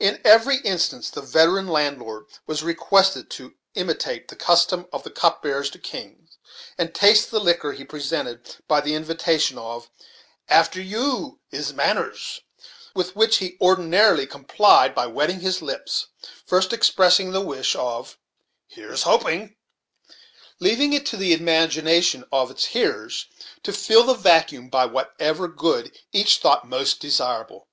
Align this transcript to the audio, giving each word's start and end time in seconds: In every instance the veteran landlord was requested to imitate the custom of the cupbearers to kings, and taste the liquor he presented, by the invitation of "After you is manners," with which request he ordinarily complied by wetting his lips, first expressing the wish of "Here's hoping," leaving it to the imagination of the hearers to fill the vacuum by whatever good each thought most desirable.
In 0.00 0.22
every 0.24 0.56
instance 0.62 1.10
the 1.10 1.20
veteran 1.20 1.68
landlord 1.68 2.24
was 2.46 2.62
requested 2.62 3.28
to 3.32 3.56
imitate 3.74 4.28
the 4.28 4.34
custom 4.34 4.86
of 4.90 5.02
the 5.02 5.10
cupbearers 5.10 5.68
to 5.68 5.78
kings, 5.78 6.38
and 6.78 6.94
taste 6.94 7.30
the 7.30 7.40
liquor 7.40 7.72
he 7.74 7.84
presented, 7.84 8.56
by 8.68 8.80
the 8.80 8.94
invitation 8.94 9.58
of 9.58 9.90
"After 10.48 10.80
you 10.80 11.40
is 11.50 11.74
manners," 11.74 12.40
with 12.94 13.14
which 13.14 13.42
request 13.42 13.52
he 13.52 13.58
ordinarily 13.60 14.26
complied 14.26 14.94
by 14.94 15.06
wetting 15.08 15.40
his 15.40 15.60
lips, 15.60 16.06
first 16.46 16.72
expressing 16.72 17.32
the 17.32 17.42
wish 17.42 17.74
of 17.76 18.16
"Here's 18.68 19.02
hoping," 19.02 19.56
leaving 20.58 20.94
it 20.94 21.04
to 21.04 21.18
the 21.18 21.34
imagination 21.34 22.24
of 22.32 22.48
the 22.48 22.54
hearers 22.66 23.26
to 23.62 23.74
fill 23.74 24.04
the 24.04 24.14
vacuum 24.14 24.70
by 24.70 24.86
whatever 24.86 25.46
good 25.48 25.98
each 26.14 26.38
thought 26.38 26.66
most 26.66 26.98
desirable. 26.98 27.68